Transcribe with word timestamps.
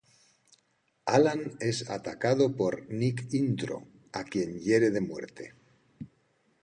Alan 1.05 1.53
es 1.59 1.87
atacado 1.91 2.55
por 2.57 2.89
Nick 2.89 3.31
Nitro, 3.33 3.87
a 4.13 4.23
quien 4.23 4.59
hiere 4.59 4.89
de 4.89 5.01
muerte. 5.01 5.53